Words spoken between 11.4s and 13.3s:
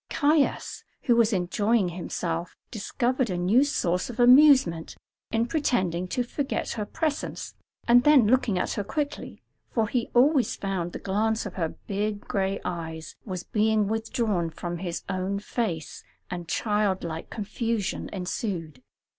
of her big gray eyes